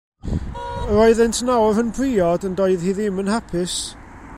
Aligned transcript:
Yr 0.91 1.01
oeddent 1.03 1.39
nawr 1.47 1.79
yn 1.81 1.93
briod, 1.97 2.45
ond 2.49 2.57
doedd 2.61 2.85
hi 2.87 2.93
ddim 3.01 3.21
yn 3.25 3.33
hapus. 3.35 3.77